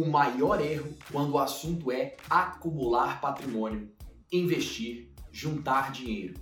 o 0.00 0.08
maior 0.08 0.60
erro 0.60 0.94
quando 1.10 1.32
o 1.32 1.38
assunto 1.38 1.90
é 1.90 2.16
acumular 2.30 3.20
patrimônio, 3.20 3.90
investir, 4.30 5.10
juntar 5.32 5.90
dinheiro. 5.90 6.34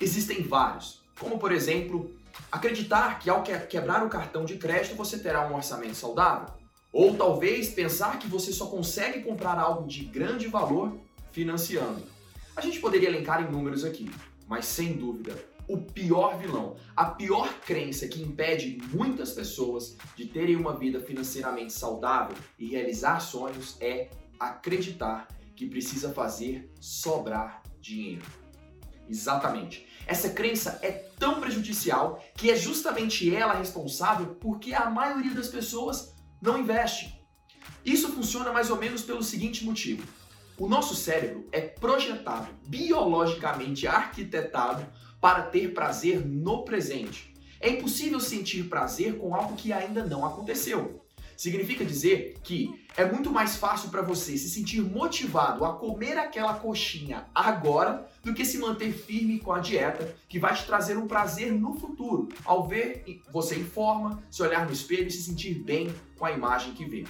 Existem 0.00 0.42
vários, 0.42 1.02
como 1.18 1.38
por 1.38 1.52
exemplo, 1.52 2.14
acreditar 2.50 3.18
que 3.18 3.28
ao 3.28 3.42
quebrar 3.42 4.04
o 4.04 4.08
cartão 4.08 4.44
de 4.44 4.56
crédito 4.56 4.96
você 4.96 5.18
terá 5.18 5.46
um 5.46 5.54
orçamento 5.54 5.94
saudável, 5.94 6.54
ou 6.92 7.14
talvez 7.14 7.68
pensar 7.70 8.18
que 8.18 8.26
você 8.26 8.52
só 8.52 8.66
consegue 8.66 9.22
comprar 9.22 9.58
algo 9.58 9.86
de 9.86 10.04
grande 10.04 10.46
valor 10.46 10.96
financiando. 11.30 12.02
A 12.56 12.60
gente 12.60 12.80
poderia 12.80 13.08
elencar 13.08 13.42
em 13.42 13.50
números 13.50 13.84
aqui, 13.84 14.10
mas 14.48 14.64
sem 14.64 14.94
dúvida, 14.94 15.36
o 15.68 15.78
pior 15.78 16.38
vilão, 16.38 16.76
a 16.96 17.06
pior 17.06 17.52
crença 17.60 18.06
que 18.06 18.22
impede 18.22 18.78
muitas 18.92 19.32
pessoas 19.32 19.96
de 20.16 20.26
terem 20.26 20.56
uma 20.56 20.76
vida 20.76 21.00
financeiramente 21.00 21.72
saudável 21.72 22.36
e 22.58 22.68
realizar 22.68 23.20
sonhos 23.20 23.76
é 23.80 24.10
acreditar 24.38 25.28
que 25.56 25.66
precisa 25.66 26.12
fazer 26.12 26.70
sobrar 26.80 27.62
dinheiro. 27.80 28.24
Exatamente. 29.08 29.86
Essa 30.06 30.30
crença 30.30 30.78
é 30.82 30.90
tão 31.18 31.40
prejudicial 31.40 32.22
que 32.34 32.50
é 32.50 32.56
justamente 32.56 33.34
ela 33.34 33.54
responsável 33.54 34.34
porque 34.40 34.74
a 34.74 34.90
maioria 34.90 35.34
das 35.34 35.48
pessoas 35.48 36.14
não 36.40 36.58
investe. 36.58 37.14
Isso 37.84 38.08
funciona 38.08 38.52
mais 38.52 38.70
ou 38.70 38.76
menos 38.76 39.02
pelo 39.02 39.22
seguinte 39.22 39.64
motivo: 39.64 40.06
o 40.58 40.68
nosso 40.68 40.94
cérebro 40.94 41.46
é 41.52 41.60
projetado, 41.60 42.48
biologicamente 42.66 43.86
arquitetado 43.86 44.86
para 45.24 45.40
ter 45.40 45.72
prazer 45.72 46.22
no 46.22 46.66
presente. 46.66 47.32
É 47.58 47.70
impossível 47.70 48.20
sentir 48.20 48.64
prazer 48.64 49.16
com 49.16 49.34
algo 49.34 49.56
que 49.56 49.72
ainda 49.72 50.04
não 50.04 50.22
aconteceu. 50.22 51.02
Significa 51.34 51.82
dizer 51.82 52.34
que 52.42 52.84
é 52.94 53.06
muito 53.06 53.30
mais 53.30 53.56
fácil 53.56 53.88
para 53.88 54.02
você 54.02 54.36
se 54.36 54.50
sentir 54.50 54.82
motivado 54.82 55.64
a 55.64 55.72
comer 55.72 56.18
aquela 56.18 56.52
coxinha 56.52 57.24
agora 57.34 58.06
do 58.22 58.34
que 58.34 58.44
se 58.44 58.58
manter 58.58 58.92
firme 58.92 59.38
com 59.38 59.50
a 59.50 59.60
dieta 59.60 60.14
que 60.28 60.38
vai 60.38 60.54
te 60.54 60.66
trazer 60.66 60.98
um 60.98 61.08
prazer 61.08 61.50
no 61.50 61.72
futuro, 61.72 62.28
ao 62.44 62.68
ver 62.68 63.22
você 63.32 63.56
em 63.56 63.64
forma, 63.64 64.22
se 64.30 64.42
olhar 64.42 64.66
no 64.66 64.72
espelho 64.74 65.06
e 65.06 65.10
se 65.10 65.22
sentir 65.22 65.54
bem 65.54 65.90
com 66.18 66.26
a 66.26 66.32
imagem 66.32 66.74
que 66.74 66.84
vê. 66.84 67.04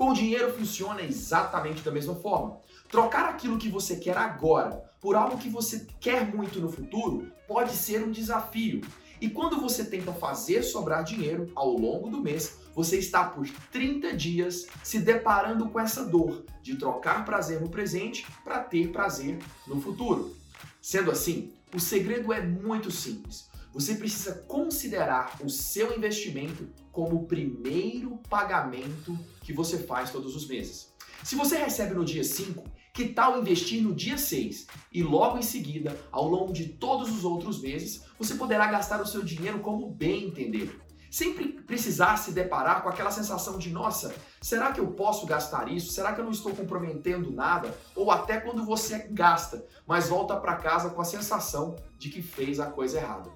Com 0.00 0.12
o 0.12 0.14
dinheiro 0.14 0.50
funciona 0.54 1.02
exatamente 1.02 1.82
da 1.82 1.90
mesma 1.90 2.14
forma. 2.14 2.58
Trocar 2.88 3.28
aquilo 3.28 3.58
que 3.58 3.68
você 3.68 3.96
quer 3.96 4.16
agora 4.16 4.82
por 4.98 5.14
algo 5.14 5.36
que 5.36 5.50
você 5.50 5.86
quer 6.00 6.34
muito 6.34 6.58
no 6.58 6.72
futuro 6.72 7.30
pode 7.46 7.72
ser 7.72 8.02
um 8.02 8.10
desafio. 8.10 8.80
E 9.20 9.28
quando 9.28 9.60
você 9.60 9.84
tenta 9.84 10.10
fazer 10.10 10.62
sobrar 10.62 11.04
dinheiro 11.04 11.52
ao 11.54 11.76
longo 11.76 12.08
do 12.08 12.22
mês, 12.22 12.60
você 12.74 12.96
está 12.96 13.24
por 13.24 13.46
30 13.70 14.16
dias 14.16 14.68
se 14.82 15.00
deparando 15.00 15.68
com 15.68 15.78
essa 15.78 16.02
dor 16.02 16.46
de 16.62 16.76
trocar 16.76 17.26
prazer 17.26 17.60
no 17.60 17.68
presente 17.68 18.26
para 18.42 18.60
ter 18.60 18.90
prazer 18.92 19.38
no 19.66 19.82
futuro. 19.82 20.34
Sendo 20.80 21.10
assim, 21.10 21.52
o 21.74 21.78
segredo 21.78 22.32
é 22.32 22.40
muito 22.40 22.90
simples 22.90 23.49
você 23.72 23.94
precisa 23.94 24.34
considerar 24.48 25.38
o 25.42 25.48
seu 25.48 25.96
investimento 25.96 26.68
como 26.90 27.16
o 27.16 27.26
primeiro 27.26 28.18
pagamento 28.28 29.18
que 29.42 29.52
você 29.52 29.78
faz 29.78 30.10
todos 30.10 30.34
os 30.34 30.46
meses. 30.46 30.92
Se 31.22 31.36
você 31.36 31.56
recebe 31.56 31.94
no 31.94 32.04
dia 32.04 32.24
5, 32.24 32.64
que 32.92 33.08
tal 33.08 33.38
investir 33.38 33.82
no 33.82 33.94
dia 33.94 34.18
6 34.18 34.66
e 34.92 35.02
logo 35.02 35.38
em 35.38 35.42
seguida, 35.42 35.96
ao 36.10 36.26
longo 36.26 36.52
de 36.52 36.68
todos 36.70 37.10
os 37.10 37.24
outros 37.24 37.60
meses, 37.60 38.02
você 38.18 38.34
poderá 38.34 38.66
gastar 38.66 39.00
o 39.00 39.06
seu 39.06 39.22
dinheiro 39.22 39.60
como 39.60 39.90
bem 39.90 40.24
entender? 40.24 40.80
Sempre 41.10 41.48
precisar 41.48 42.16
se 42.16 42.30
deparar 42.30 42.82
com 42.82 42.88
aquela 42.88 43.10
sensação 43.10 43.58
de, 43.58 43.68
nossa, 43.70 44.14
será 44.40 44.70
que 44.70 44.80
eu 44.80 44.92
posso 44.92 45.26
gastar 45.26 45.68
isso? 45.68 45.92
Será 45.92 46.12
que 46.12 46.20
eu 46.20 46.24
não 46.24 46.30
estou 46.30 46.54
comprometendo 46.54 47.32
nada? 47.32 47.76
Ou 47.96 48.12
até 48.12 48.38
quando 48.38 48.64
você 48.64 49.08
gasta, 49.10 49.66
mas 49.86 50.08
volta 50.08 50.36
para 50.36 50.56
casa 50.56 50.90
com 50.90 51.00
a 51.00 51.04
sensação 51.04 51.74
de 51.98 52.10
que 52.10 52.22
fez 52.22 52.60
a 52.60 52.66
coisa 52.66 52.98
errada. 52.98 53.32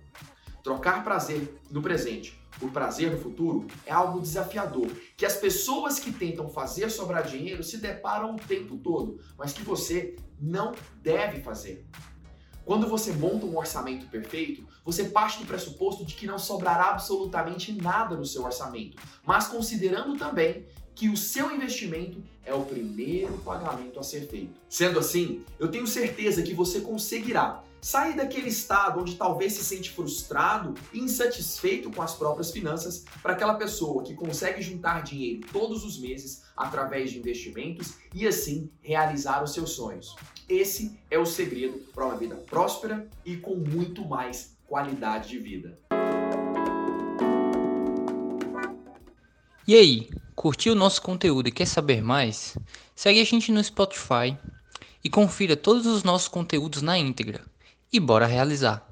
Trocar 0.64 1.04
prazer 1.04 1.60
no 1.70 1.82
presente 1.82 2.40
por 2.58 2.70
prazer 2.70 3.12
no 3.12 3.20
futuro 3.20 3.66
é 3.84 3.92
algo 3.92 4.18
desafiador, 4.18 4.90
que 5.14 5.26
as 5.26 5.36
pessoas 5.36 5.98
que 5.98 6.10
tentam 6.10 6.48
fazer 6.48 6.90
sobrar 6.90 7.22
dinheiro 7.22 7.62
se 7.62 7.76
deparam 7.76 8.34
o 8.34 8.38
tempo 8.38 8.78
todo, 8.78 9.20
mas 9.36 9.52
que 9.52 9.62
você 9.62 10.16
não 10.40 10.72
deve 11.02 11.42
fazer. 11.42 11.86
Quando 12.64 12.88
você 12.88 13.12
monta 13.12 13.44
um 13.44 13.58
orçamento 13.58 14.06
perfeito, 14.06 14.66
você 14.82 15.04
parte 15.04 15.38
do 15.38 15.46
pressuposto 15.46 16.02
de 16.02 16.14
que 16.14 16.26
não 16.26 16.38
sobrará 16.38 16.92
absolutamente 16.92 17.70
nada 17.70 18.16
no 18.16 18.24
seu 18.24 18.42
orçamento, 18.42 18.96
mas 19.22 19.46
considerando 19.46 20.16
também 20.16 20.66
que 20.94 21.08
o 21.08 21.16
seu 21.16 21.54
investimento 21.54 22.22
é 22.44 22.54
o 22.54 22.64
primeiro 22.64 23.38
pagamento 23.38 23.98
a 23.98 24.02
ser 24.02 24.28
feito. 24.28 24.54
Sendo 24.68 24.98
assim, 24.98 25.44
eu 25.58 25.68
tenho 25.70 25.86
certeza 25.86 26.42
que 26.42 26.54
você 26.54 26.80
conseguirá 26.80 27.62
sair 27.80 28.16
daquele 28.16 28.48
estado 28.48 29.00
onde 29.00 29.16
talvez 29.16 29.52
se 29.52 29.64
sente 29.64 29.90
frustrado 29.90 30.72
e 30.92 31.00
insatisfeito 31.00 31.90
com 31.90 32.00
as 32.00 32.14
próprias 32.14 32.50
finanças 32.50 33.04
para 33.22 33.34
aquela 33.34 33.54
pessoa 33.56 34.02
que 34.02 34.14
consegue 34.14 34.62
juntar 34.62 35.02
dinheiro 35.02 35.46
todos 35.52 35.84
os 35.84 35.98
meses 35.98 36.44
através 36.56 37.10
de 37.10 37.18
investimentos 37.18 37.94
e 38.14 38.26
assim 38.26 38.70
realizar 38.80 39.42
os 39.42 39.52
seus 39.52 39.72
sonhos. 39.72 40.16
Esse 40.48 40.98
é 41.10 41.18
o 41.18 41.26
segredo 41.26 41.78
para 41.94 42.06
uma 42.06 42.16
vida 42.16 42.36
próspera 42.36 43.06
e 43.24 43.36
com 43.36 43.54
muito 43.56 44.06
mais 44.06 44.56
qualidade 44.66 45.28
de 45.28 45.38
vida. 45.38 45.78
E 49.66 49.74
aí, 49.74 50.10
curtiu 50.34 50.72
o 50.72 50.76
nosso 50.76 51.00
conteúdo 51.00 51.48
e 51.48 51.52
quer 51.52 51.66
saber 51.66 52.02
mais? 52.02 52.56
Segue 52.94 53.20
a 53.20 53.24
gente 53.24 53.52
no 53.52 53.62
Spotify 53.62 54.36
e 55.02 55.08
confira 55.08 55.56
todos 55.56 55.86
os 55.86 56.02
nossos 56.02 56.28
conteúdos 56.28 56.82
na 56.82 56.98
íntegra. 56.98 57.42
E 57.92 58.00
bora 58.00 58.26
realizar! 58.26 58.86